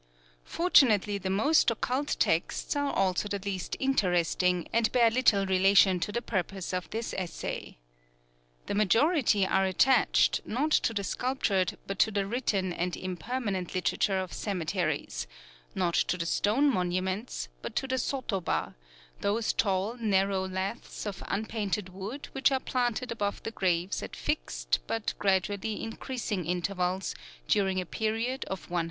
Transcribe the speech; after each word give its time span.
Fortunately 0.45 1.19
the 1.19 1.29
most 1.29 1.69
occult 1.69 2.15
texts 2.19 2.75
are 2.75 2.91
also 2.91 3.27
the 3.29 3.37
least 3.37 3.75
interesting, 3.79 4.67
and 4.73 4.91
bear 4.91 5.11
little 5.11 5.45
relation 5.45 5.99
to 5.99 6.11
the 6.11 6.23
purpose 6.23 6.73
of 6.73 6.89
this 6.89 7.13
essay. 7.15 7.77
The 8.65 8.73
majority 8.73 9.45
are 9.45 9.63
attached, 9.63 10.41
not 10.43 10.71
to 10.71 10.95
the 10.95 11.03
sculptured, 11.03 11.77
but 11.85 11.99
to 11.99 12.09
the 12.09 12.25
written 12.25 12.73
and 12.73 12.97
impermanent 12.97 13.75
literature 13.75 14.17
of 14.17 14.33
cemeteries, 14.33 15.27
not 15.75 15.93
to 15.93 16.17
the 16.17 16.25
stone 16.25 16.73
monuments, 16.73 17.47
but 17.61 17.75
to 17.75 17.87
the 17.87 17.99
sotoba: 17.99 18.73
those 19.19 19.53
tall 19.53 19.97
narrow 19.97 20.47
laths 20.47 21.05
of 21.05 21.21
unpainted 21.27 21.89
wood 21.89 22.27
which 22.31 22.51
are 22.51 22.59
planted 22.59 23.11
above 23.11 23.43
the 23.43 23.51
graves 23.51 24.01
at 24.01 24.15
fixed, 24.15 24.79
but 24.87 25.13
gradually 25.19 25.83
increasing 25.83 26.43
intervals, 26.47 27.13
during 27.47 27.79
a 27.79 27.85
period 27.85 28.45
of 28.45 28.61
one 28.61 28.69
hundred 28.69 28.77
years. 28.77 28.79